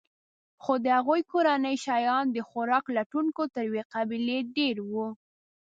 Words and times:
خو 0.63 0.73
د 0.83 0.85
هغوی 0.97 1.21
کورنۍ 1.31 1.75
شیان 1.85 2.25
د 2.31 2.37
خوراک 2.49 2.85
لټونکو 2.97 3.41
تر 3.53 3.61
یوې 3.67 3.83
قبیلې 3.93 4.39
ډېر 4.57 4.75
وو. 4.91 5.07